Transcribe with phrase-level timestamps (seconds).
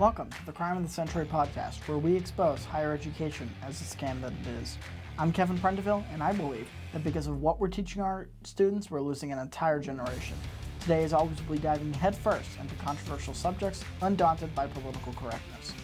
[0.00, 3.84] Welcome to the Crime of the Century podcast, where we expose higher education as a
[3.84, 4.78] scam that it is.
[5.18, 9.02] I'm Kevin Prendiville, and I believe that because of what we're teaching our students, we're
[9.02, 10.38] losing an entire generation.
[10.80, 15.74] Today, as always, we'll be diving headfirst into controversial subjects, undaunted by political correctness.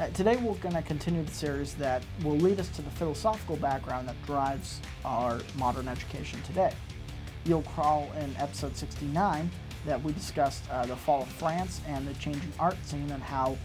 [0.00, 3.56] Uh, today, we're going to continue the series that will lead us to the philosophical
[3.56, 6.72] background that drives our modern education today.
[7.44, 9.50] You'll crawl in episode 69
[9.86, 13.56] that we discussed uh, the fall of France and the changing art scene and how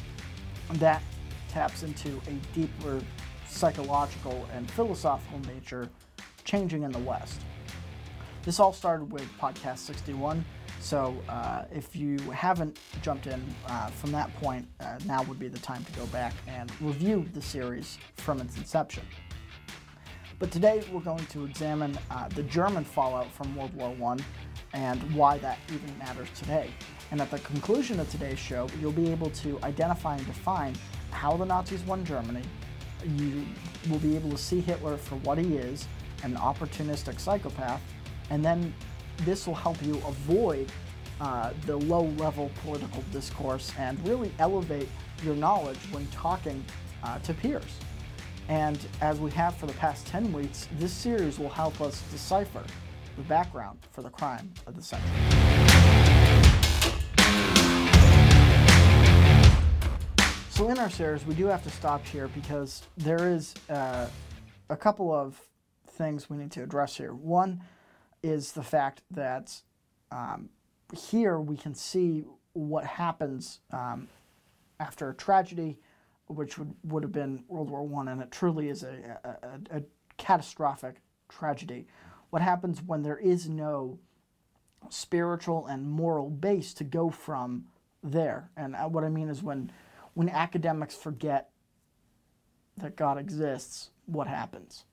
[0.73, 1.02] that
[1.49, 3.02] taps into a deeper
[3.48, 5.90] psychological and philosophical nature
[6.43, 7.41] changing in the West.
[8.43, 10.43] This all started with podcast 61.
[10.80, 15.48] So uh, if you haven't jumped in uh, from that point, uh, now would be
[15.48, 19.04] the time to go back and review the series from its inception.
[20.40, 24.18] But today we're going to examine uh, the German fallout from World War I
[24.73, 26.70] and why that even matters today.
[27.12, 30.76] And at the conclusion of today's show, you'll be able to identify and define
[31.12, 32.43] how the Nazis won Germany.
[33.15, 33.45] You
[33.90, 35.88] will be able to see Hitler for what he is
[36.23, 37.82] an opportunistic psychopath.
[38.29, 38.73] And then
[39.20, 40.71] this will help you avoid
[41.21, 44.90] uh, the low level political discourse and really elevate
[45.23, 46.63] your knowledge when talking
[47.04, 47.79] uh, to peers.
[48.49, 52.63] And as we have for the past 10 weeks, this series will help us decipher
[53.18, 55.10] the background for the crime of the century.
[60.49, 64.07] So in our series, we do have to stop here because there is uh,
[64.69, 65.40] a couple of
[65.88, 67.13] things we need to address here.
[67.13, 67.63] One
[68.23, 69.62] is the fact that
[70.12, 70.50] um,
[70.95, 72.23] here we can see
[72.53, 74.07] what happens um,
[74.79, 75.78] after a tragedy,
[76.28, 79.84] which would, would have been World War One, and it truly is a, a, a
[80.18, 81.88] catastrophic tragedy
[82.29, 84.00] what happens when there is no
[84.89, 87.66] spiritual and moral base to go from
[88.03, 88.50] there.
[88.56, 89.72] And uh, what I mean is when
[90.13, 91.50] when academics forget
[92.77, 94.83] that God exists, what happens?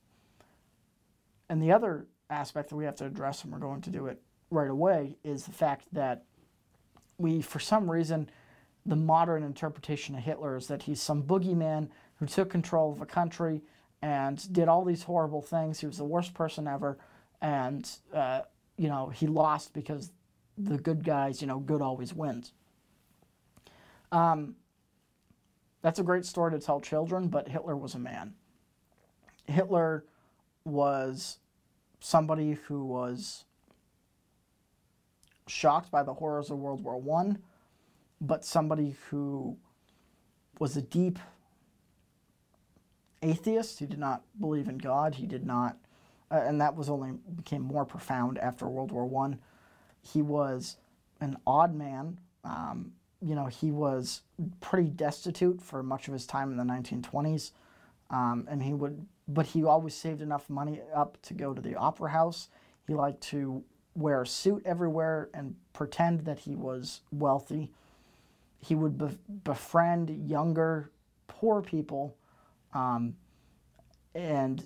[1.49, 4.21] And the other aspect that we have to address, and we're going to do it
[4.51, 6.25] right away, is the fact that
[7.17, 8.29] we, for some reason,
[8.85, 13.05] the modern interpretation of Hitler is that he's some boogeyman who took control of a
[13.05, 13.61] country
[14.01, 15.79] and did all these horrible things.
[15.79, 16.97] He was the worst person ever
[17.45, 18.41] and uh,
[18.75, 20.11] you know he lost because
[20.57, 22.53] the good guys, you know, good always wins.
[24.11, 24.55] Um,
[25.81, 28.33] that's a great story to tell children, but Hitler was a man.
[29.47, 30.05] Hitler
[30.63, 31.37] was
[31.99, 33.43] somebody who was
[35.45, 37.37] shocked by the horrors of World War One,
[38.19, 39.55] but somebody who
[40.57, 41.19] was a deep
[43.21, 43.77] atheist.
[43.77, 45.15] He did not believe in God.
[45.15, 45.77] He did not
[46.31, 49.39] uh, and that was only became more profound after World War One.
[50.01, 50.77] He was
[51.21, 52.19] an odd man.
[52.43, 54.21] Um, you know, he was
[54.61, 57.51] pretty destitute for much of his time in the 1920s,
[58.09, 61.75] um, and he would, but he always saved enough money up to go to the
[61.75, 62.49] opera house.
[62.87, 63.63] He liked to
[63.95, 67.71] wear a suit everywhere and pretend that he was wealthy.
[68.59, 70.91] He would be- befriend younger,
[71.27, 72.15] poor people,
[72.73, 73.15] um,
[74.13, 74.65] and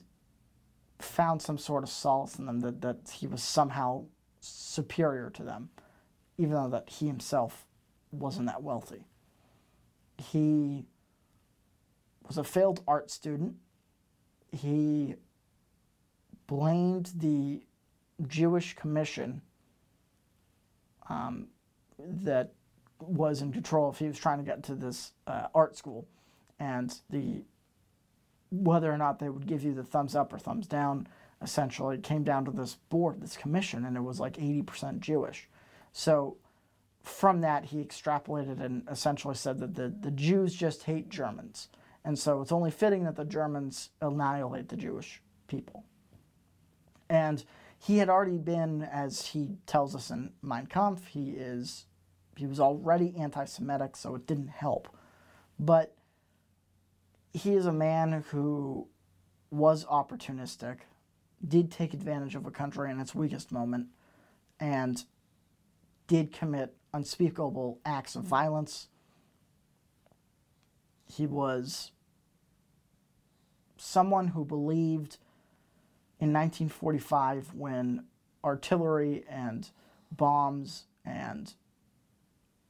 [1.00, 4.06] found some sort of solace in them that, that he was somehow
[4.42, 5.70] superior to them,
[6.38, 7.66] even though that he himself
[8.12, 9.06] wasn't that wealthy.
[10.18, 10.86] He
[12.28, 13.56] was a failed art student.
[14.52, 15.16] He
[16.48, 17.64] blamed the
[18.28, 19.42] Jewish commission
[21.08, 21.48] um,
[21.98, 22.54] that
[23.00, 26.08] was in control if he was trying to get to this uh, art school.
[26.59, 27.44] And the
[28.52, 31.08] whether or not they would give you the thumbs up or thumbs down
[31.42, 35.48] essentially it came down to this board this commission and it was like 80% jewish.
[35.92, 36.38] So
[37.04, 41.70] from that he extrapolated and essentially said that the, the jews just hate germans.
[42.04, 45.86] And so it's only fitting that the germans annihilate the jewish people.
[47.09, 47.44] And
[47.78, 51.85] he had already been as he tells us in mein kampf he is
[52.35, 54.88] he was already anti-semitic so it didn't help.
[55.58, 55.96] But
[57.34, 58.87] he is a man who
[59.52, 60.79] was opportunistic,
[61.46, 63.87] did take advantage of a country in its weakest moment,
[64.59, 65.03] and
[66.08, 68.87] did commit unspeakable acts of violence.
[71.05, 71.91] He was
[73.78, 75.17] someone who believed
[76.20, 78.05] in 1945 when
[78.43, 79.70] artillery and
[80.11, 81.53] bombs and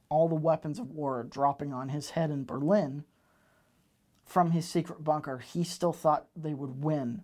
[0.08, 3.04] all the weapons of war dropping on his head in Berlin
[4.30, 7.20] from his secret bunker, he still thought they would win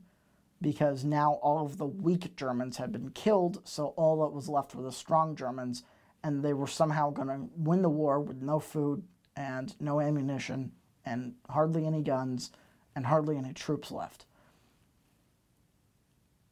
[0.61, 4.75] because now all of the weak Germans had been killed, so all that was left
[4.75, 5.85] were the strong Germans,
[6.25, 9.05] and they were somehow going to win the war with no food
[9.37, 10.73] and no ammunition
[11.05, 12.51] and hardly any guns
[12.97, 14.27] and hardly any troops left.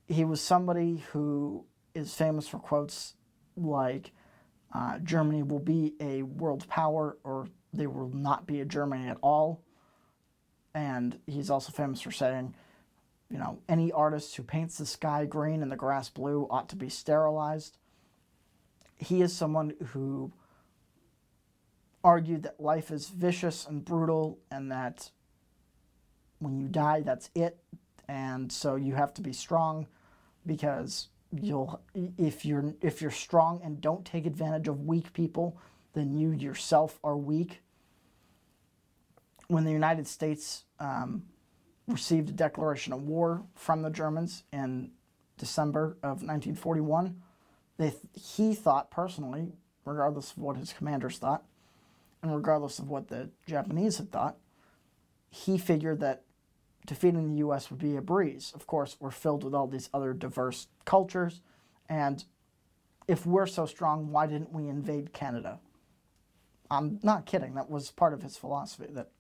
[0.07, 1.65] He was somebody who
[1.97, 3.15] is famous for quotes
[3.57, 4.13] like,
[4.73, 9.19] uh, Germany will be a world power or there will not be a Germany at
[9.21, 9.65] all.
[10.75, 12.55] And he's also famous for saying,
[13.31, 16.77] you know, any artist who paints the sky green and the grass blue ought to
[16.77, 17.79] be sterilized.
[18.97, 20.33] He is someone who
[22.03, 25.11] argued that life is vicious and brutal and that
[26.39, 27.59] when you die, that's it.
[28.09, 29.87] And so you have to be strong
[30.47, 35.59] because you'll if you're if you're strong and don't take advantage of weak people,
[35.95, 37.63] then you yourself are weak.
[39.55, 41.27] When the United States um,
[41.87, 44.91] received a declaration of war from the Germans in
[45.39, 47.23] December of 1941,
[47.77, 49.53] they, he thought personally,
[49.85, 51.45] regardless of what his commanders thought,
[52.21, 54.39] and regardless of what the Japanese had thought,
[55.31, 56.25] he figured that
[56.85, 57.71] defeating the U.S.
[57.71, 58.51] would be a breeze.
[58.57, 61.43] Of course, we're filled with all these other diverse cultures,
[61.89, 62.25] and
[63.07, 65.61] if we're so strong, why didn't we invade Canada?
[66.73, 67.55] I'm not kidding.
[67.55, 69.11] That was part of his philosophy that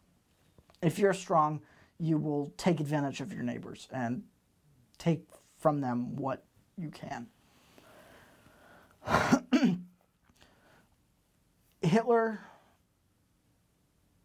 [0.82, 1.62] if you're strong,
[1.98, 4.24] you will take advantage of your neighbors and
[4.98, 5.26] take
[5.58, 6.44] from them what
[6.76, 7.28] you can.
[11.82, 12.40] Hitler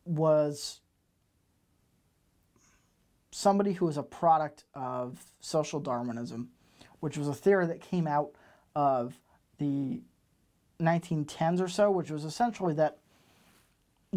[0.06, 0.82] was
[3.32, 6.50] somebody who was a product of social Darwinism,
[7.00, 8.32] which was a theory that came out
[8.76, 9.20] of
[9.60, 10.02] the
[10.82, 12.98] 1910s or so, which was essentially that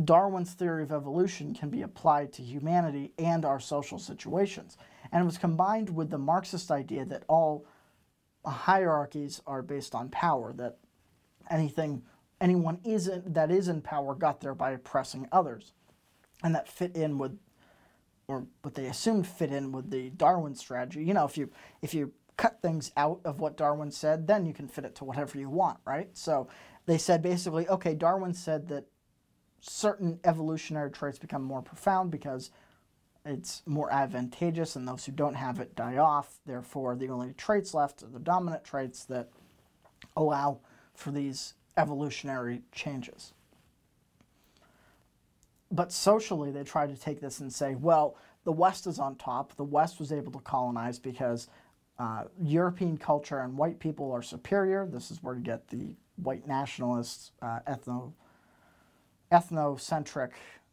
[0.04, 4.76] Darwin's theory of evolution can be applied to humanity and our social situations.
[5.10, 7.66] And it was combined with the Marxist idea that all
[8.46, 10.78] hierarchies are based on power, that
[11.50, 12.02] anything
[12.40, 15.72] anyone isn't that is in power got there by oppressing others.
[16.42, 17.38] And that fit in with
[18.28, 21.04] or what they assumed fit in with the Darwin strategy.
[21.04, 21.50] You know, if you
[21.82, 25.04] if you cut things out of what Darwin said, then you can fit it to
[25.04, 26.08] whatever you want, right?
[26.14, 26.48] So
[26.86, 28.86] they said basically, okay, Darwin said that
[29.62, 32.50] certain evolutionary traits become more profound because
[33.24, 36.40] it's more advantageous and those who don't have it die off.
[36.44, 39.30] Therefore, the only traits left are the dominant traits that
[40.16, 40.58] allow
[40.94, 43.32] for these evolutionary changes.
[45.70, 49.56] But socially, they try to take this and say, well, the West is on top.
[49.56, 51.48] The West was able to colonize because
[51.98, 54.86] uh, European culture and white people are superior.
[54.90, 58.12] This is where you get the white nationalists, uh, ethno,
[59.32, 60.30] ethnocentric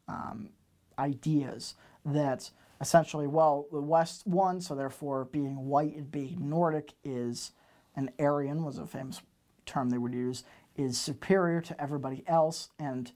[0.07, 0.49] um,
[0.97, 1.75] ideas
[2.05, 2.51] that
[2.81, 7.51] essentially, well, the West won, so therefore being white and being Nordic is,
[7.95, 9.21] an Aryan was a famous
[9.65, 10.43] term they would use,
[10.75, 13.11] is superior to everybody else, and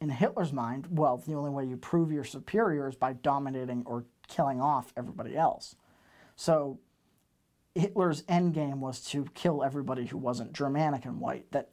[0.00, 4.04] in Hitler's mind, well, the only way you prove you're superior is by dominating or
[4.28, 5.74] killing off everybody else.
[6.36, 6.78] So
[7.74, 11.50] Hitler's end game was to kill everybody who wasn't Germanic and white.
[11.50, 11.70] That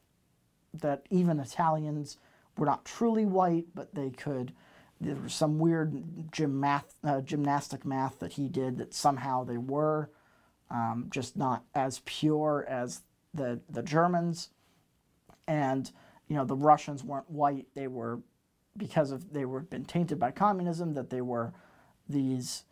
[0.73, 2.17] that even Italians
[2.57, 4.53] were not truly white, but they could.
[5.01, 9.57] There was some weird gym math, uh, gymnastic math that he did that somehow they
[9.57, 10.09] were,
[10.69, 13.01] um, just not as pure as
[13.33, 14.49] the the Germans,
[15.47, 15.91] and
[16.27, 17.67] you know, the Russians weren't white.
[17.75, 18.21] They were,
[18.77, 21.53] because of they were been tainted by communism, that they were
[22.07, 22.63] these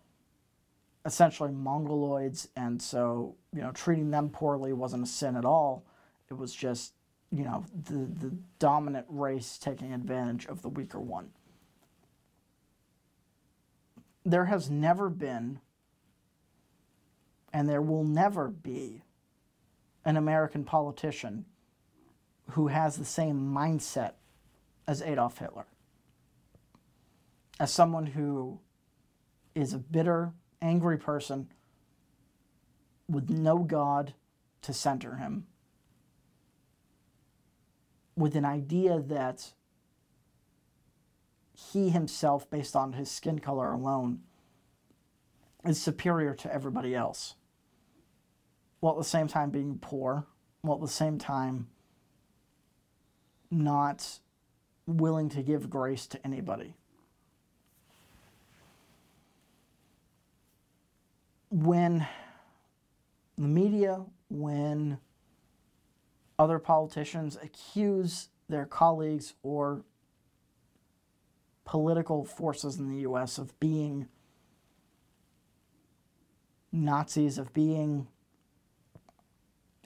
[1.06, 5.86] essentially mongoloids, and so you know, treating them poorly wasn't a sin at all.
[6.30, 6.94] It was just
[7.34, 11.30] you know the the dominant race taking advantage of the weaker one.
[14.24, 15.60] There has never been,
[17.52, 19.04] and there will never be,
[20.06, 21.46] an American politician
[22.52, 24.14] who has the same mindset
[24.88, 25.66] as Adolf Hitler.
[27.60, 28.60] As someone who
[29.56, 31.50] is a bitter, angry person
[33.10, 34.14] with no God
[34.62, 35.48] to center him,
[38.16, 39.54] with an idea that
[41.56, 44.20] he himself, based on his skin color alone,
[45.66, 47.36] is superior to everybody else,
[48.80, 50.26] while at the same time being poor,
[50.62, 51.68] while at the same time
[53.50, 54.20] not
[54.86, 56.76] willing to give grace to anybody.
[61.50, 62.06] When
[63.38, 64.98] the media, when
[66.38, 69.84] other politicians accuse their colleagues or
[71.66, 74.08] political forces in the US of being
[76.72, 78.08] Nazis, of being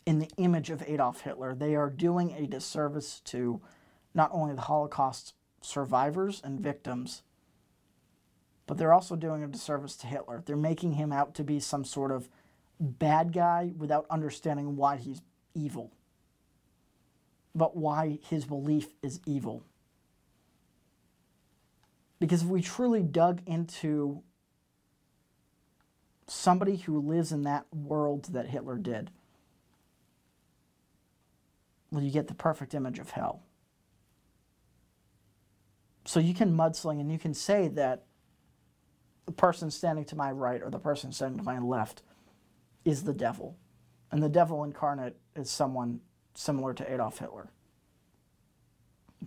[0.05, 1.53] in the image of Adolf Hitler.
[1.53, 3.61] They are doing a disservice to
[4.13, 7.23] not only the Holocaust survivors and victims,
[8.65, 10.41] but they're also doing a disservice to Hitler.
[10.45, 12.29] They're making him out to be some sort of
[12.79, 15.21] bad guy without understanding why he's
[15.53, 15.91] evil,
[17.57, 19.63] but why his belief is evil.
[22.19, 24.21] Because if we truly dug into
[26.27, 29.09] somebody who lives in that world that Hitler did,
[31.91, 33.41] well, you get the perfect image of hell.
[36.05, 38.05] So you can mudsling and you can say that
[39.25, 42.03] the person standing to my right or the person standing to my left
[42.85, 43.57] is the devil.
[44.11, 46.01] And the devil incarnate is someone
[46.37, 47.49] similar to Adolf Hitler.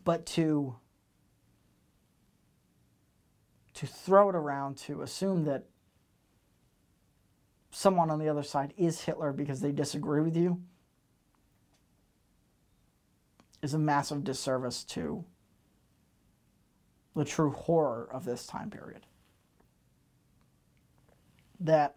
[0.04, 0.76] But to
[3.74, 5.64] to throw it around to assume that
[7.70, 10.60] someone on the other side is Hitler because they disagree with you
[13.62, 15.24] is a massive disservice to
[17.16, 19.06] the true horror of this time period.
[21.58, 21.96] That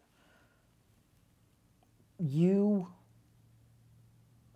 [2.17, 2.88] you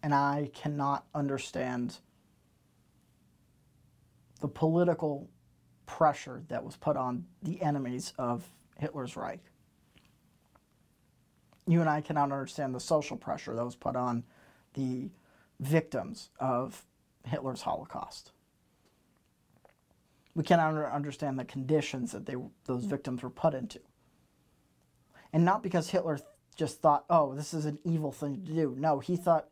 [0.04, 1.98] and I cannot understand
[4.40, 5.30] the political
[5.86, 9.42] pressure that was put on the enemies of Hitler's Reich.
[11.66, 14.24] You and I cannot understand the social pressure that was put on
[14.74, 15.10] the
[15.60, 16.86] victims of
[17.26, 18.32] Hitler's Holocaust.
[20.36, 22.36] We cannot understand the conditions that they,
[22.66, 23.80] those victims were put into.
[25.34, 26.20] And not because Hitler
[26.56, 28.76] just thought, oh, this is an evil thing to do.
[28.78, 29.48] No, he thought,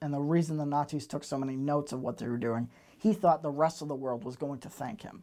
[0.00, 3.12] and the reason the Nazis took so many notes of what they were doing, he
[3.12, 5.22] thought the rest of the world was going to thank him.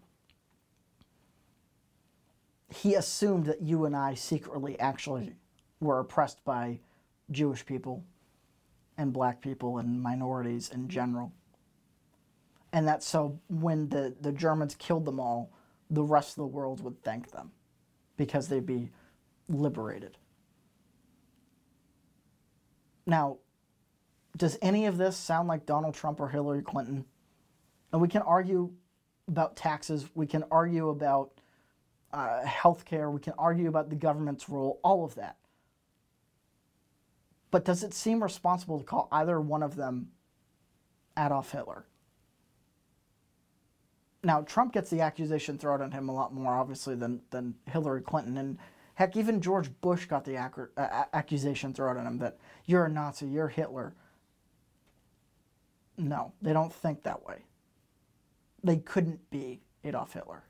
[2.69, 5.35] He assumed that you and I secretly actually
[5.79, 6.79] were oppressed by
[7.31, 8.03] Jewish people
[8.97, 11.31] and black people and minorities in general.
[12.73, 15.51] And that so when the, the Germans killed them all,
[15.89, 17.51] the rest of the world would thank them
[18.17, 18.89] because they'd be
[19.47, 20.17] liberated.
[23.05, 23.37] Now,
[24.35, 27.05] does any of this sound like Donald Trump or Hillary Clinton?
[27.91, 28.71] And we can argue
[29.27, 31.31] about taxes, we can argue about
[32.13, 35.37] uh, health care, we can argue about the government's role, all of that.
[37.51, 40.09] But does it seem responsible to call either one of them
[41.17, 41.85] Adolf Hitler?
[44.23, 48.01] Now, Trump gets the accusation thrown at him a lot more, obviously, than, than Hillary
[48.01, 48.37] Clinton.
[48.37, 48.57] And
[48.95, 52.89] heck, even George Bush got the ac- uh, accusation thrown at him that you're a
[52.89, 53.93] Nazi, you're Hitler.
[55.97, 57.37] No, they don't think that way.
[58.63, 60.43] They couldn't be Adolf Hitler.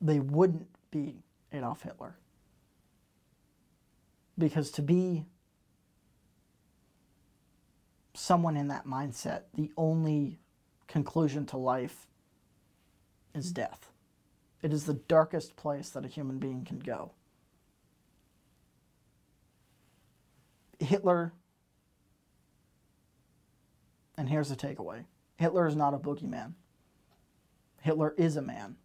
[0.00, 1.22] They wouldn't be
[1.52, 2.16] Adolf Hitler.
[4.36, 5.24] Because to be
[8.14, 10.38] someone in that mindset, the only
[10.86, 12.06] conclusion to life
[13.34, 13.90] is death.
[14.62, 17.12] It is the darkest place that a human being can go.
[20.78, 21.32] Hitler,
[24.16, 25.04] and here's the takeaway
[25.36, 26.54] Hitler is not a boogeyman.
[27.80, 28.76] Hitler is a man.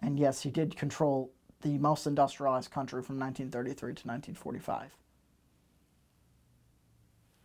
[0.00, 1.32] And yes, he did control
[1.62, 4.90] the most industrialized country from 1933 to 1945.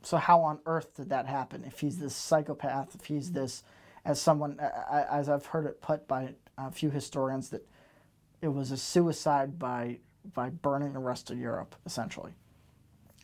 [0.03, 1.63] So, how on earth did that happen?
[1.63, 3.63] If he's this psychopath, if he's this,
[4.05, 7.65] as someone, as I've heard it put by a few historians, that
[8.41, 9.99] it was a suicide by,
[10.33, 12.33] by burning the rest of Europe, essentially.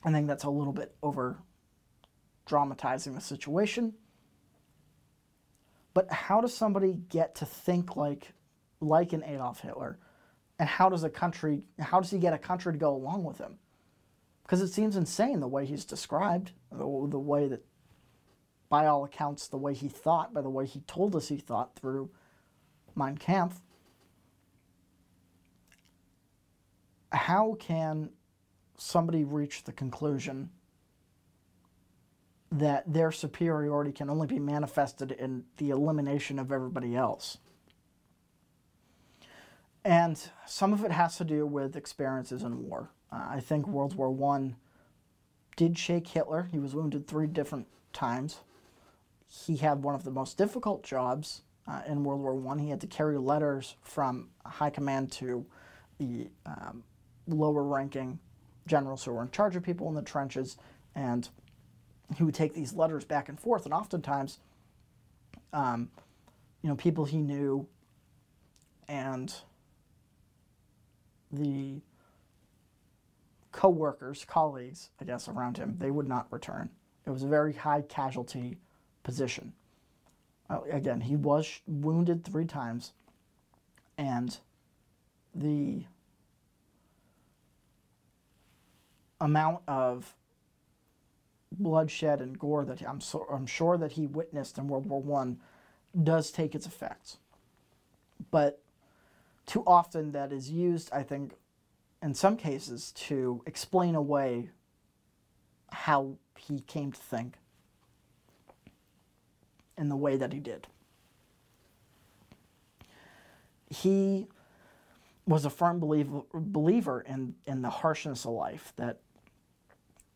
[0.03, 1.37] I think that's a little bit over
[2.49, 3.93] dramatizing the situation.
[5.93, 8.33] But how does somebody get to think like,
[8.81, 9.99] like an Adolf Hitler?
[10.57, 13.37] And how does a country, how does he get a country to go along with
[13.37, 13.59] him?
[14.43, 17.63] Because it seems insane the way he's described, the, the way that,
[18.67, 21.75] by all accounts, the way he thought, by the way he told us he thought
[21.75, 22.09] through
[22.95, 23.61] Mein Kampf.
[27.11, 28.09] How can
[28.77, 30.49] somebody reach the conclusion
[32.51, 37.37] that their superiority can only be manifested in the elimination of everybody else?
[39.85, 42.89] And some of it has to do with experiences in war.
[43.11, 44.55] Uh, I think World War One
[45.55, 46.49] did shake Hitler.
[46.51, 48.39] He was wounded three different times.
[49.27, 52.59] He had one of the most difficult jobs uh, in World War One.
[52.59, 55.45] He had to carry letters from high command to
[55.97, 56.83] the um,
[57.27, 58.19] lower-ranking
[58.67, 60.57] generals who were in charge of people in the trenches,
[60.95, 61.29] and
[62.17, 63.65] he would take these letters back and forth.
[63.65, 64.39] And oftentimes,
[65.53, 65.89] um,
[66.61, 67.67] you know, people he knew
[68.87, 69.33] and
[71.31, 71.81] the
[73.51, 76.69] co-workers, colleagues, I guess, around him, they would not return.
[77.05, 78.57] It was a very high casualty
[79.03, 79.53] position.
[80.49, 82.93] uh, again, he was wounded three times,
[83.97, 84.37] and
[85.35, 85.83] the
[89.21, 90.15] amount of
[91.51, 95.39] bloodshed and gore that I'm, so, I'm sure that he witnessed in World War One
[96.03, 97.17] does take its effects.
[98.31, 98.61] But
[99.45, 101.33] too often that is used, I think,
[102.01, 104.49] in some cases to explain away
[105.71, 107.35] how he came to think
[109.77, 110.67] in the way that he did.
[113.69, 114.27] He
[115.25, 118.99] was a firm believer, believer in, in the harshness of life, that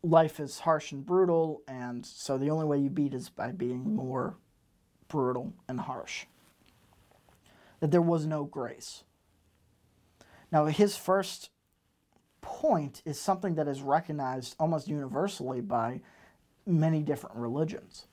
[0.04, 3.96] life is harsh and brutal, and so the only way you beat is by being
[3.96, 4.36] more
[5.08, 6.26] brutal and harsh.
[7.80, 9.04] That there was no grace.
[10.52, 11.50] Now, his first
[12.42, 16.02] point is something that is recognized almost universally by
[16.66, 18.06] many different religions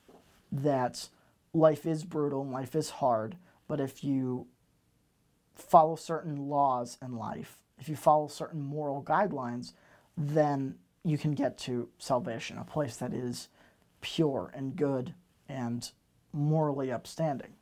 [0.50, 1.08] that
[1.52, 3.36] life is brutal and life is hard,
[3.68, 4.46] but if you
[5.54, 9.74] follow certain laws in life, if you follow certain moral guidelines,
[10.16, 13.48] then you can get to salvation, a place that is
[14.00, 15.14] pure and good
[15.48, 15.90] and
[16.32, 17.54] morally upstanding.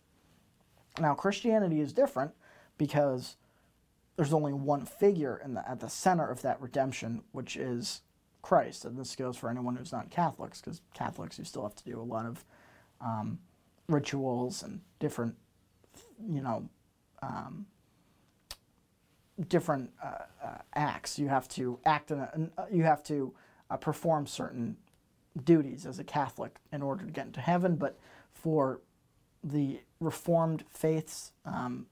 [1.00, 2.32] Now, Christianity is different
[2.76, 3.36] because
[4.16, 8.02] there's only one figure the, at the center of that redemption, which is
[8.42, 8.84] Christ.
[8.84, 12.00] And this goes for anyone who's not Catholics, because Catholics, you still have to do
[12.00, 12.44] a lot of
[13.00, 13.38] um,
[13.88, 15.34] rituals and different,
[16.28, 16.68] you know,
[17.22, 17.66] um,
[19.48, 21.18] different uh, uh, acts.
[21.18, 23.32] You have to act in a, uh, you have to
[23.70, 24.76] uh, perform certain
[25.44, 27.76] duties as a Catholic in order to get into heaven.
[27.76, 27.98] But
[28.32, 28.80] for
[29.42, 31.86] the Reformed faiths, um,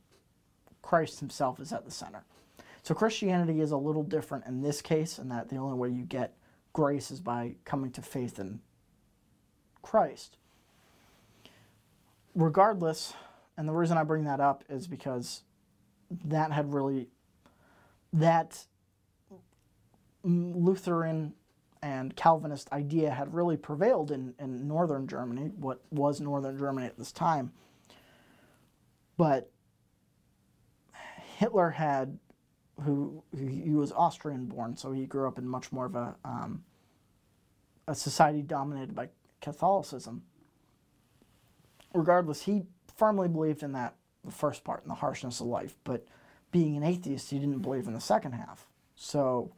[0.82, 2.24] Christ Himself is at the center.
[2.82, 6.04] So Christianity is a little different in this case, in that the only way you
[6.04, 6.34] get
[6.72, 8.60] grace is by coming to faith in
[9.82, 10.36] Christ.
[12.34, 13.14] Regardless,
[13.56, 15.42] and the reason I bring that up is because
[16.24, 17.08] that had really
[18.12, 18.66] that
[20.24, 21.34] Lutheran
[21.82, 26.98] and Calvinist idea had really prevailed in, in northern Germany, what was northern Germany at
[26.98, 27.52] this time.
[29.16, 29.50] But
[31.36, 32.18] Hitler had,
[32.82, 36.64] who, he was Austrian born, so he grew up in much more of a, um,
[37.86, 39.08] a society dominated by
[39.40, 40.22] Catholicism.
[41.94, 42.64] Regardless, he
[42.96, 43.94] firmly believed in that
[44.24, 46.04] the first part, in the harshness of life, but
[46.50, 48.66] being an atheist, he didn't believe in the second half.
[48.94, 49.52] So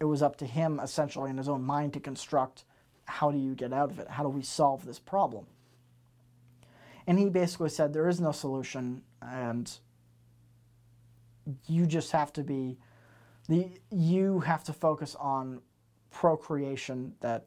[0.00, 2.64] it was up to him, essentially, in his own mind, to construct
[3.04, 4.08] how do you get out of it?
[4.08, 5.46] How do we solve this problem?
[7.06, 9.70] And he basically said there is no solution, and
[11.66, 12.78] you just have to be
[13.48, 15.60] the you have to focus on
[16.10, 17.14] procreation.
[17.20, 17.46] That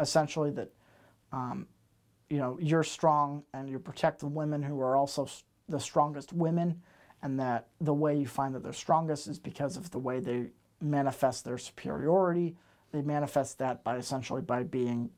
[0.00, 0.70] essentially that
[1.32, 1.66] um,
[2.28, 5.28] you know you're strong and you protect the women who are also
[5.68, 6.82] the strongest women
[7.22, 10.46] and that the way you find that they're strongest is because of the way they
[10.80, 12.56] manifest their superiority.
[12.92, 15.10] They manifest that by essentially by being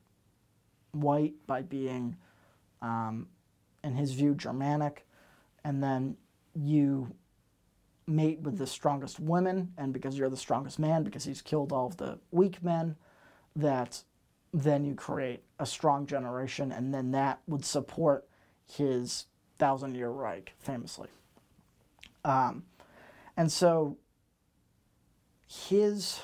[0.93, 2.17] white, by being,
[2.83, 3.29] um,
[3.85, 5.07] in his view, Germanic,
[5.65, 6.17] and then
[6.55, 7.15] you
[8.07, 11.87] mate with the strongest women, and because you're the strongest man, because he's killed all
[11.87, 12.97] of the weak men,
[13.55, 14.03] that
[14.53, 18.27] then you create a strong generation, and then that would support
[18.67, 19.27] his
[19.59, 21.09] thousand year Reich, famously.
[22.25, 22.65] Um,
[23.37, 23.97] and so
[25.47, 26.21] his,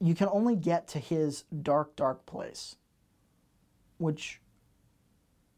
[0.00, 2.76] you can only get to his dark, dark place,
[3.98, 4.40] which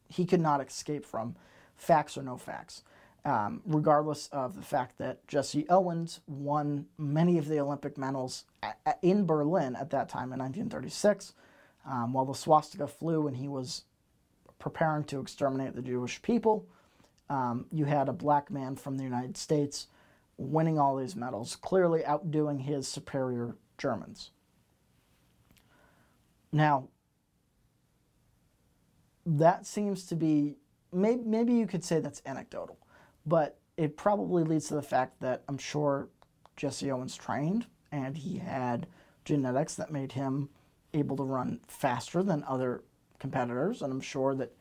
[0.09, 1.37] he could not escape from,
[1.77, 2.83] facts or no facts.
[3.27, 8.45] Um, regardless of the fact that Jesse Owens won many of the Olympic medals
[9.01, 11.33] in Berlin at that time in 1936,
[11.87, 13.85] um, while the swastika flew and he was
[14.59, 16.67] preparing to exterminate the Jewish people.
[17.31, 19.87] Um, you had a black man from the United States
[20.37, 24.31] winning all these medals, clearly outdoing his superior Germans.
[26.53, 26.89] Now,
[29.27, 30.57] that seems to be,
[30.93, 32.79] maybe, maybe you could say that's anecdotal,
[33.27, 36.09] but it probably leads to the fact that I'm sure
[36.57, 38.87] Jesse Owens trained and he had
[39.25, 40.49] genetics that made him
[40.93, 42.85] able to run faster than other
[43.19, 43.83] competitors.
[43.83, 44.53] And I'm sure that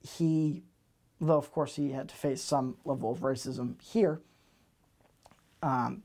[0.00, 0.62] he
[1.26, 4.20] though of course he had to face some level of racism here,
[5.62, 6.02] um,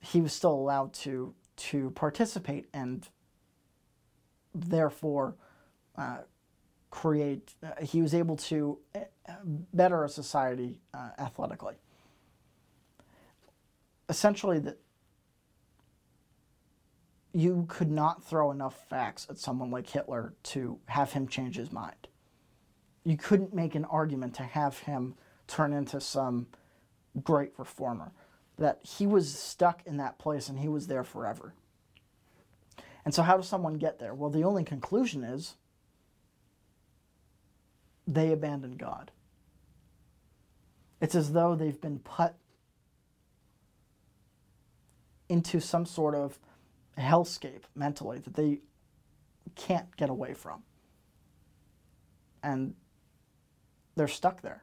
[0.00, 3.08] he was still allowed to to participate and
[4.54, 5.34] therefore
[5.96, 6.18] uh,
[6.90, 7.54] create.
[7.62, 9.00] Uh, he was able to uh,
[9.44, 11.74] better a society uh, athletically.
[14.08, 14.78] Essentially, that
[17.32, 21.70] you could not throw enough facts at someone like Hitler to have him change his
[21.70, 22.08] mind.
[23.08, 25.14] You couldn't make an argument to have him
[25.46, 26.46] turn into some
[27.22, 28.12] great reformer.
[28.58, 31.54] That he was stuck in that place and he was there forever.
[33.06, 34.12] And so, how does someone get there?
[34.12, 35.56] Well, the only conclusion is
[38.06, 39.10] they abandon God.
[41.00, 42.34] It's as though they've been put
[45.30, 46.38] into some sort of
[46.98, 48.58] hellscape mentally that they
[49.54, 50.62] can't get away from.
[52.42, 52.74] And
[53.98, 54.62] they're stuck there.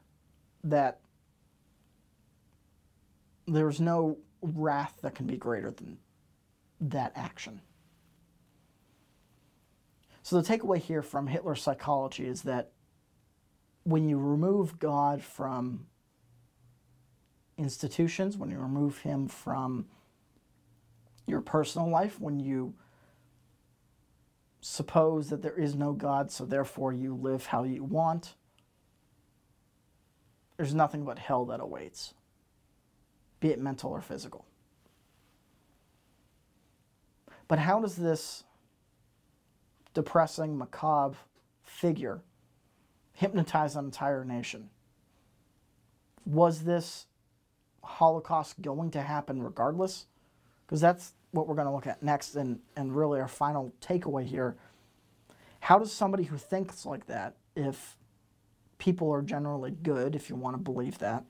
[0.64, 1.02] That
[3.48, 5.98] there's no wrath that can be greater than
[6.80, 7.62] that action.
[10.24, 12.72] So, the takeaway here from Hitler's psychology is that
[13.84, 15.86] when you remove God from
[17.58, 19.86] institutions, when you remove Him from
[21.28, 22.74] your personal life, when you
[24.62, 28.36] suppose that there is no God, so therefore you live how you want,
[30.58, 32.14] there's nothing but hell that awaits,
[33.40, 34.46] be it mental or physical.
[37.48, 38.44] But how does this
[39.94, 41.18] depressing, macabre
[41.64, 42.22] figure
[43.14, 44.70] hypnotize an entire nation?
[46.26, 47.06] Was this
[47.84, 50.08] Holocaust going to happen regardless?
[50.66, 54.26] Because that's what we're going to look at next and, and really our final takeaway
[54.26, 54.56] here.
[55.60, 57.96] How does somebody who thinks like that, if
[58.78, 61.24] people are generally good, if you want to believe that,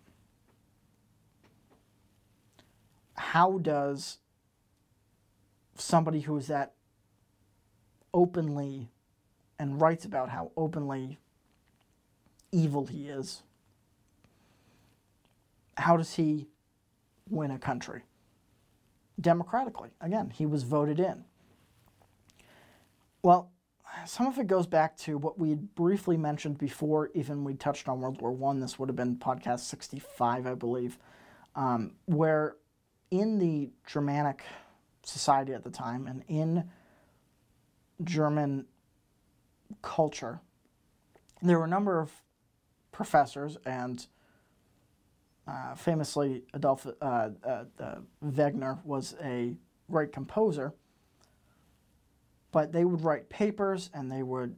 [3.16, 4.18] how does
[5.76, 6.74] somebody who is that
[8.14, 8.90] openly
[9.60, 11.20] and writes about how openly
[12.52, 13.44] evil he is,
[15.78, 16.48] how does he
[17.30, 18.04] win a country?
[19.20, 19.90] democratically.
[20.02, 21.24] Again, he was voted in.
[23.24, 23.52] Well,
[24.06, 28.02] some of it goes back to what we briefly mentioned before, even we touched on
[28.02, 28.60] World War One.
[28.60, 30.98] This would have been podcast 65, I believe,
[31.56, 32.58] um, where
[33.12, 34.44] in the Germanic
[35.04, 36.70] society at the time and in
[38.04, 38.66] German
[39.82, 40.42] culture,
[41.42, 42.12] there were a number of
[42.92, 44.08] professors and
[45.48, 49.56] uh, famously, Adolf uh, uh, uh, Wagner was a
[49.92, 50.74] great composer,
[52.56, 54.56] but they would write papers and they would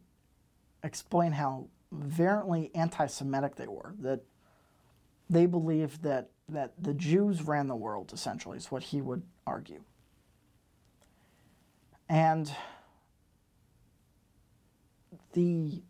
[0.84, 3.96] explain how virulently anti-Semitic they were.
[4.02, 4.20] That
[5.32, 8.14] they believed that that the Jews ran the world.
[8.14, 9.82] Essentially, is what he would argue.
[12.08, 12.54] And
[15.34, 15.82] the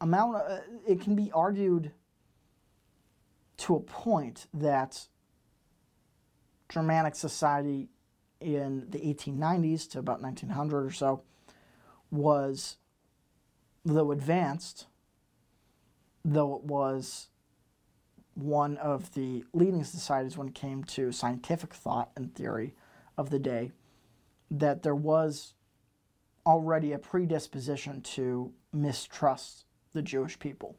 [0.00, 1.92] amount of, it can be argued
[3.58, 5.06] to a point that
[6.68, 7.90] Germanic society
[8.40, 11.22] in the 1890s to about 1900 or so
[12.10, 12.76] was,
[13.84, 14.86] though advanced,
[16.24, 17.28] though it was
[18.34, 22.74] one of the leading societies when it came to scientific thought and theory
[23.16, 23.72] of the day,
[24.50, 25.54] that there was
[26.44, 30.76] already a predisposition to mistrust the Jewish people.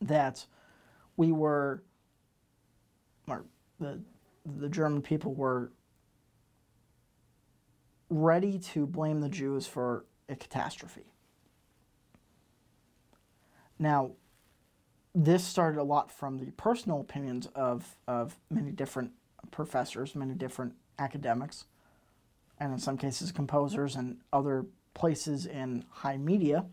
[0.00, 0.46] That
[1.16, 1.82] we were,
[3.26, 3.44] or
[3.80, 4.00] the,
[4.44, 5.72] the German people were
[8.10, 11.12] ready to blame the Jews for a catastrophe.
[13.78, 14.12] Now,
[15.14, 19.12] this started a lot from the personal opinions of, of many different
[19.50, 21.64] professors, many different academics,
[22.58, 26.64] and in some cases composers and other places in high media.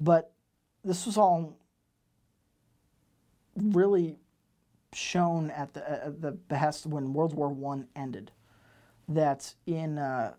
[0.00, 0.32] But
[0.84, 1.56] this was all
[3.56, 4.18] really
[4.94, 8.30] shown at the, at the behest when World War One ended.
[9.08, 10.34] That in uh,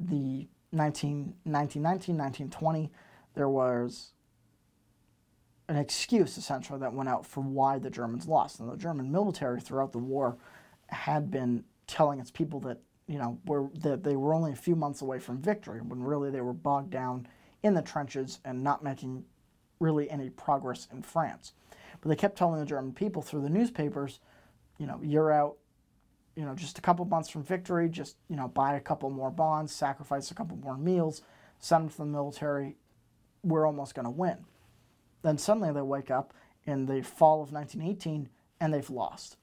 [0.00, 2.90] the 19, 1919, 1920,
[3.34, 4.12] there was
[5.68, 8.60] an excuse essentially that went out for why the Germans lost.
[8.60, 10.36] And the German military throughout the war
[10.88, 14.76] had been telling its people that you know were that they were only a few
[14.76, 17.26] months away from victory when really they were bogged down
[17.62, 19.24] in the trenches and not making
[19.80, 21.52] really any progress in France.
[22.06, 24.20] But they kept telling the German people through the newspapers,
[24.78, 25.56] you know, you're out,
[26.36, 29.32] you know, just a couple months from victory, just, you know, buy a couple more
[29.32, 31.22] bonds, sacrifice a couple more meals,
[31.58, 32.76] send them to the military,
[33.42, 34.36] we're almost going to win.
[35.22, 36.32] Then suddenly they wake up
[36.64, 38.28] in the fall of 1918
[38.60, 39.36] and they've lost.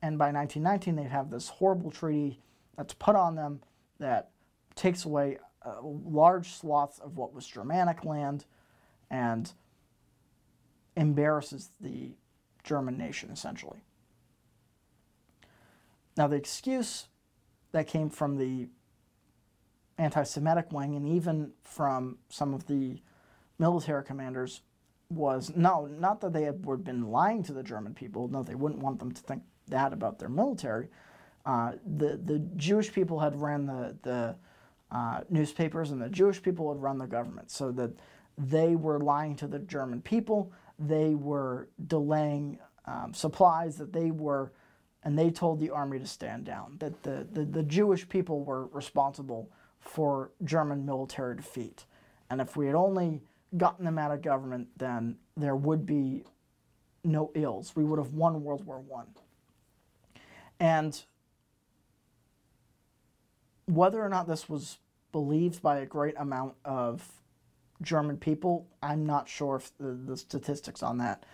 [0.00, 2.40] And by 1919, they have this horrible treaty
[2.74, 3.60] that's put on them
[3.98, 4.30] that
[4.76, 8.46] takes away uh, large swaths of what was Germanic land
[9.10, 9.52] and
[10.96, 12.14] embarrasses the
[12.62, 13.82] German nation, essentially.
[16.16, 17.08] Now, the excuse
[17.72, 18.68] that came from the
[19.98, 23.00] anti Semitic wing and even from some of the
[23.58, 24.62] military commanders
[25.08, 28.28] was no, not that they had been lying to the German people.
[28.28, 30.88] No, they wouldn't want them to think that about their military.
[31.44, 34.36] Uh, the the Jewish people had ran the the
[34.90, 37.90] uh, newspapers, and the Jewish people had run the government, so that
[38.38, 40.52] they were lying to the German people.
[40.86, 43.76] They were delaying um, supplies.
[43.76, 44.52] That they were,
[45.04, 46.76] and they told the army to stand down.
[46.78, 51.86] That the, the the Jewish people were responsible for German military defeat,
[52.30, 53.20] and if we had only
[53.56, 56.24] gotten them out of government, then there would be
[57.04, 57.76] no ills.
[57.76, 59.08] We would have won World War One.
[60.58, 61.02] And
[63.66, 64.78] whether or not this was
[65.10, 67.21] believed by a great amount of
[67.82, 71.24] German people, I'm not sure if the, the statistics on that,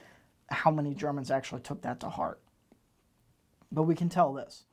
[0.49, 2.41] how many Germans actually took that to heart.
[3.71, 4.65] But we can tell this.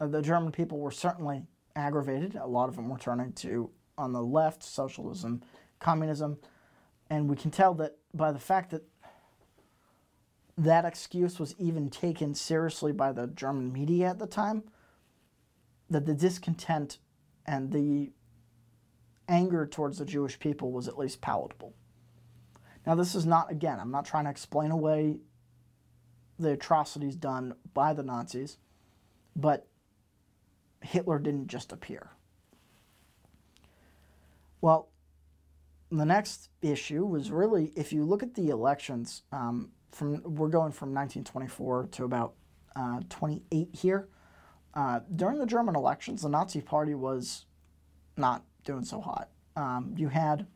[0.00, 1.44] The German people were certainly
[1.76, 2.34] aggravated.
[2.34, 5.42] A lot of them were turning to, on the left, socialism,
[5.78, 6.38] communism.
[7.08, 8.82] And we can tell that by the fact that
[10.58, 14.64] that excuse was even taken seriously by the German media at the time,
[15.88, 16.98] that the discontent
[17.46, 18.12] and the
[19.28, 21.74] anger towards the Jewish people was at least palatable.
[22.86, 25.18] Now, this is not, again, I'm not trying to explain away
[26.38, 28.58] the atrocities done by the Nazis,
[29.36, 29.68] but
[30.80, 32.10] Hitler didn't just appear.
[34.60, 34.88] Well,
[35.90, 40.72] the next issue was really, if you look at the elections, um, from we're going
[40.72, 42.34] from 1924 to about
[42.74, 44.08] uh, 28 here.
[44.74, 47.44] Uh, during the German elections, the Nazi Party was
[48.16, 49.28] not doing so hot.
[49.56, 50.46] Um, you had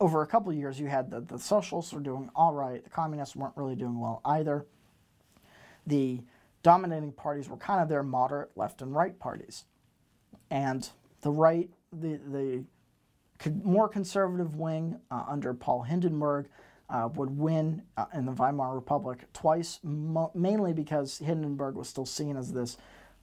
[0.00, 2.82] over a couple years, you had the, the socialists were doing all right.
[2.82, 4.66] The communists weren't really doing well either.
[5.86, 6.20] The
[6.62, 9.64] dominating parties were kind of their moderate left and right parties.
[10.50, 10.88] And
[11.22, 12.64] the right, the, the
[13.62, 16.48] more conservative wing uh, under Paul Hindenburg
[16.90, 22.06] uh, would win uh, in the Weimar Republic twice, mo- mainly because Hindenburg was still
[22.06, 22.76] seen as this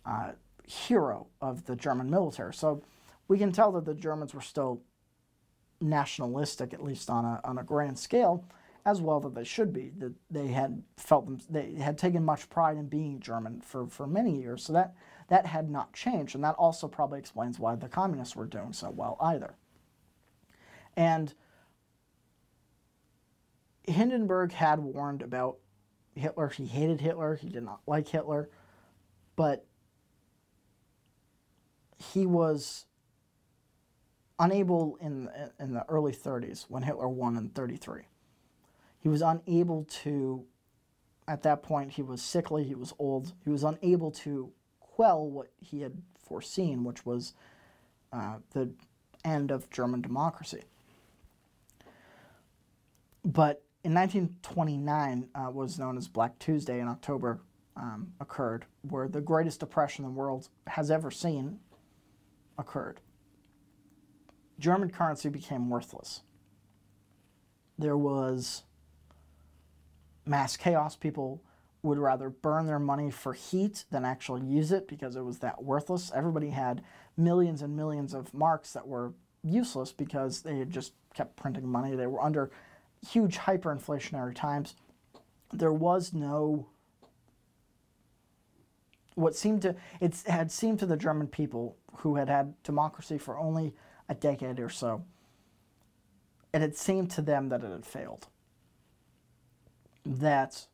[0.06, 0.32] uh,
[0.66, 2.54] hero of the German military.
[2.54, 2.82] So
[3.32, 4.82] we can tell that the Germans were still
[5.80, 8.44] nationalistic, at least on a, on a grand scale,
[8.86, 9.94] as well that they should be.
[10.00, 14.06] That they had felt them, they had taken much pride in being German for, for
[14.06, 14.66] many years.
[14.66, 14.96] So that
[15.30, 18.90] that had not changed, and that also probably explains why the communists were doing so
[18.90, 19.56] well either.
[20.98, 21.34] And
[23.84, 25.56] Hindenburg had warned about
[26.16, 26.50] Hitler.
[26.50, 27.38] He hated Hitler.
[27.38, 28.50] He did not like Hitler.
[29.38, 29.66] But
[31.98, 32.88] he was
[34.42, 38.02] unable in, in the early 30s when Hitler won in 33.
[39.00, 40.46] He was unable to,
[41.28, 45.48] at that point, he was sickly, he was old, he was unable to quell what
[45.60, 47.34] he had foreseen, which was
[48.12, 48.72] uh, the
[49.24, 50.64] end of German democracy.
[53.24, 57.42] But in 1929 uh, was known as Black Tuesday in October
[57.78, 61.60] um, occurred, where the greatest depression the world has ever seen
[62.58, 63.00] occurred.
[64.62, 66.22] German currency became worthless.
[67.78, 68.64] There was
[70.26, 70.96] mass chaos.
[70.96, 71.44] People
[71.84, 75.64] would rather burn their money for heat than actually use it because it was that
[75.64, 76.12] worthless.
[76.14, 76.84] Everybody had
[77.18, 81.96] millions and millions of marks that were useless because they had just kept printing money.
[81.96, 82.52] They were under
[83.08, 84.76] huge hyperinflationary times,
[85.52, 86.68] there was no
[89.16, 93.38] what seemed to it had seemed to the German people who had had democracy for
[93.38, 93.74] only
[94.12, 95.04] a decade or so.
[96.54, 98.28] And it seemed to them that it had failed.
[100.06, 100.68] That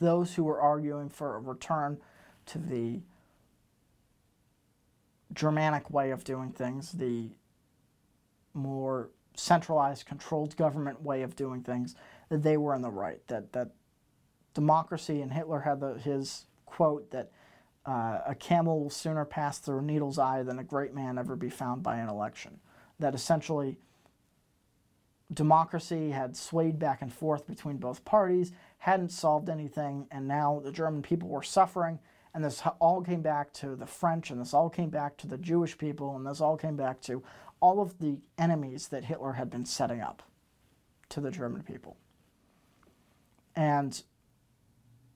[0.00, 1.98] those who were arguing for a return
[2.46, 3.00] to the
[5.34, 7.28] Germanic way of doing things, the
[8.54, 11.94] more centralized, controlled government way of doing things,
[12.30, 13.20] that they were in the right.
[13.28, 13.72] That that
[14.54, 17.30] democracy and Hitler had the, his quote that
[17.88, 21.36] uh, a camel will sooner pass through a needle's eye than a great man ever
[21.36, 22.60] be found by an election.
[22.98, 23.78] That essentially
[25.32, 30.70] democracy had swayed back and forth between both parties, hadn't solved anything, and now the
[30.70, 31.98] German people were suffering.
[32.34, 35.38] And this all came back to the French, and this all came back to the
[35.38, 37.22] Jewish people, and this all came back to
[37.60, 40.22] all of the enemies that Hitler had been setting up
[41.08, 41.96] to the German people.
[43.56, 44.02] And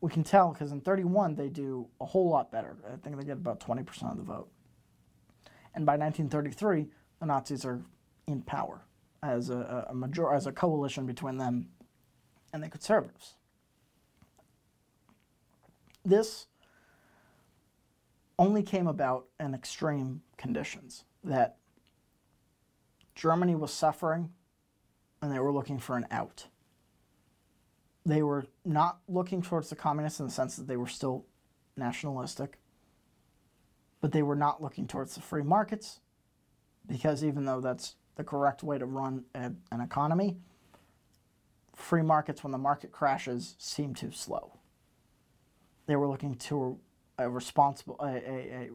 [0.03, 2.77] we can tell because in 31 they do a whole lot better.
[2.87, 4.51] I think they get about 20% of the vote.
[5.75, 6.89] And by 1933,
[7.21, 7.81] the Nazis are
[8.27, 8.83] in power
[9.23, 11.69] as a, a major, as a coalition between them
[12.53, 13.37] and the conservatives.
[16.05, 16.47] this
[18.39, 21.59] only came about in extreme conditions that
[23.15, 24.31] Germany was suffering
[25.21, 26.49] and they were looking for an out.
[28.05, 31.25] They were not looking towards the communists in the sense that they were still
[31.77, 32.59] nationalistic,
[34.01, 36.01] but they were not looking towards the free markets
[36.87, 40.37] because even though that's the correct way to run a, an economy,
[41.75, 44.59] free markets, when the market crashes, seem too slow.
[45.87, 46.79] They were looking to
[47.19, 48.71] a responsible, a, a,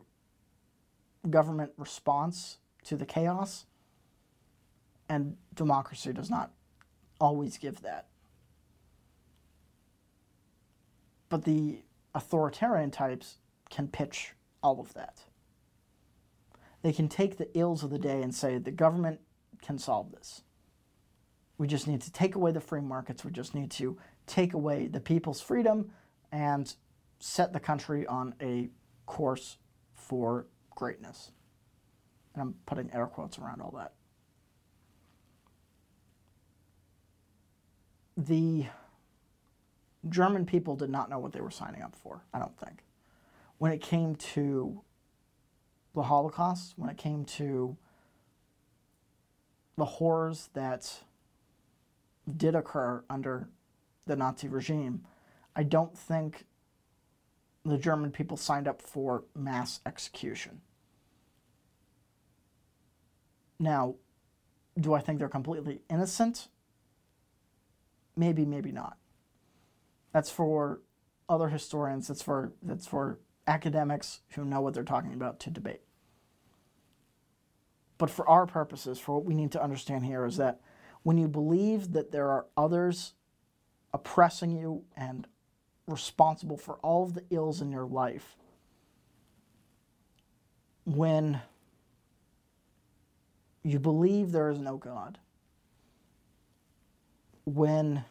[1.26, 3.66] a government response to the chaos,
[5.10, 6.52] and democracy does not
[7.20, 8.08] always give that.
[11.30, 11.80] But the
[12.16, 13.38] authoritarian types
[13.70, 15.22] can pitch all of that.
[16.82, 19.20] They can take the ills of the day and say the government
[19.62, 20.44] can solve this.
[21.58, 23.26] We just need to take away the free markets.
[23.26, 25.92] We just need to take away the people's freedom
[26.32, 26.74] and
[27.20, 28.70] set the country on a
[29.06, 29.58] course
[29.94, 31.32] for greatness.
[32.34, 33.94] And I'm putting air quotes around all that.
[38.16, 38.66] The
[40.10, 42.84] German people did not know what they were signing up for, I don't think.
[43.58, 44.82] When it came to
[45.96, 47.76] the Holocaust, when it came to
[49.78, 51.02] the horrors that
[52.36, 53.50] did occur under
[54.06, 55.04] the Nazi regime,
[55.56, 56.46] I don't think
[57.66, 60.62] the German people signed up for mass execution.
[63.60, 63.96] Now,
[64.80, 66.48] do I think they're completely innocent?
[68.16, 68.98] Maybe, maybe not.
[70.14, 70.82] That's for
[71.30, 75.82] other historians, that's for, that's for academics who know what they're talking about to debate.
[77.98, 80.60] But for our purposes, for what we need to understand here is that
[81.04, 83.14] when you believe that there are others
[83.94, 85.28] oppressing you and
[85.88, 88.36] responsible for all of the ills in your life,
[90.86, 91.42] when
[93.64, 95.18] you believe there is no God,
[97.46, 98.04] when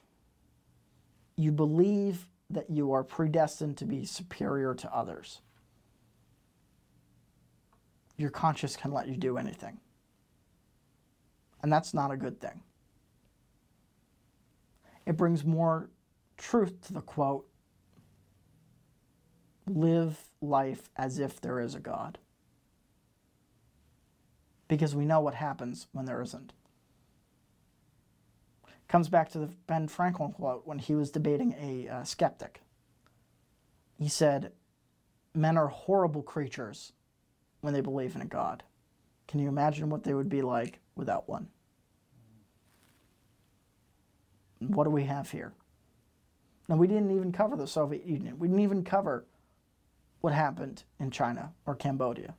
[1.37, 5.41] you believe that you are predestined to be superior to others,
[8.17, 9.79] your conscience can let you do anything.
[11.63, 12.63] And that's not a good thing.
[15.05, 15.91] It brings more
[16.37, 17.47] truth to the quote
[19.69, 22.19] live life as if there is a God.
[24.69, 26.53] Because we know what happens when there isn't.
[28.89, 32.63] Comes back to the Ben Franklin quote when he was debating a uh, skeptic.
[33.99, 34.53] He said,
[35.35, 36.93] Men are horrible creatures
[37.61, 38.63] when they believe in a God.
[39.27, 41.49] Can you imagine what they would be like without one?
[44.61, 45.53] What do we have here?
[46.69, 48.39] Now, we didn't even cover the Soviet Union.
[48.39, 49.27] We didn't even cover
[50.21, 52.35] what happened in China or Cambodia.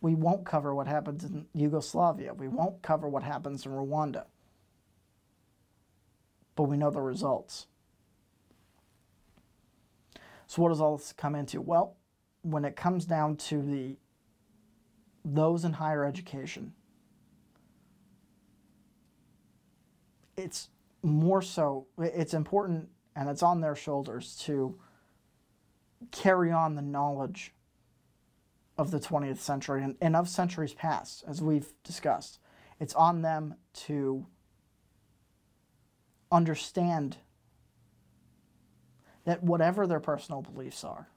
[0.00, 2.34] We won't cover what happens in Yugoslavia.
[2.34, 4.24] We won't cover what happens in Rwanda.
[6.56, 7.66] But we know the results.
[10.46, 11.60] So what does all this come into?
[11.60, 11.96] Well,
[12.42, 13.96] when it comes down to the
[15.24, 16.74] those in higher education,
[20.36, 20.68] it's
[21.02, 24.78] more so it's important and it's on their shoulders to
[26.10, 27.54] carry on the knowledge
[28.76, 32.38] of the 20th century and, and of centuries past, as we've discussed.
[32.80, 34.26] It's on them to
[36.34, 37.18] understand
[39.24, 41.08] that whatever their personal beliefs are,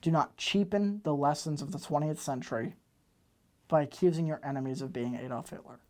[0.00, 2.76] do not cheapen the lessons of the 20th century
[3.68, 5.80] by accusing your enemies of being Adolf Hitler.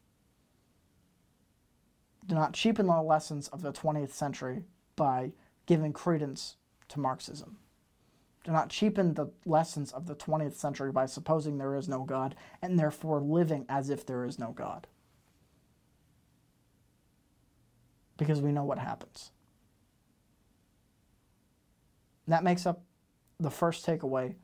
[2.27, 4.65] Do not cheapen the lessons of the 20th century
[4.97, 5.33] by
[5.67, 6.57] giving credence
[6.89, 7.59] to Marxism.
[8.45, 12.35] Do not cheapen the lessons of the 20th century by supposing there is no God
[12.63, 14.87] and therefore living as if there is no God.
[18.21, 19.33] Because we know what happens.
[22.31, 22.83] that makes up
[23.39, 24.35] the first takeaway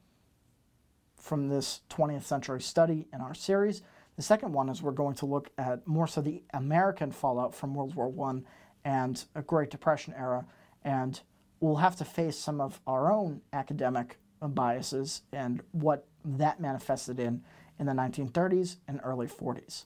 [1.17, 3.83] from this 20th century study in our series.
[4.17, 7.75] The second one is we're going to look at more so the American fallout from
[7.75, 8.41] World War I
[8.85, 10.47] and a Great Depression era
[10.85, 11.21] and
[11.61, 17.43] we'll have to face some of our own academic biases and what that manifested in
[17.79, 19.85] in the 1930s and early 40s.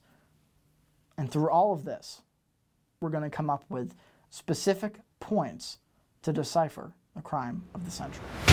[1.16, 2.22] And through all of this,
[3.00, 3.94] we're going to come up with
[4.28, 5.78] specific points
[6.20, 8.49] to decipher the crime of the century.